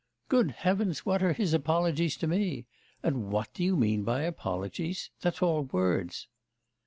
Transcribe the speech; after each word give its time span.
'Good 0.29 0.49
Heavens, 0.49 1.05
what 1.05 1.21
are 1.21 1.33
his 1.33 1.53
apologies 1.53 2.17
to 2.17 2.25
me? 2.25 2.65
And 3.03 3.29
what 3.31 3.53
do 3.53 3.63
you 3.63 3.75
mean 3.77 4.01
by 4.03 4.23
apologies? 4.23 5.11
That's 5.19 5.43
all 5.43 5.61
words. 5.65 6.27